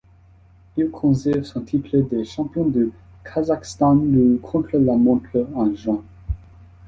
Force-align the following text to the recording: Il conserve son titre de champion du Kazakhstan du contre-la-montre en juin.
Il 0.77 0.89
conserve 0.89 1.43
son 1.43 1.61
titre 1.61 1.95
de 1.95 2.23
champion 2.23 2.65
du 2.65 2.91
Kazakhstan 3.23 3.97
du 3.97 4.39
contre-la-montre 4.41 5.47
en 5.53 5.71
juin. 5.75 6.03